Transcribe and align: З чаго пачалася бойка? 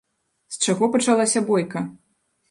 З 0.53 0.63
чаго 0.63 0.87
пачалася 0.95 1.43
бойка? 1.49 1.79